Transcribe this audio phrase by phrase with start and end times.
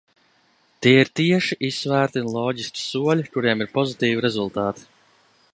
[0.85, 4.93] Tie ir tieši, izsvērti un loģiski soļi, kuriem ir pozitīvi rezultāti.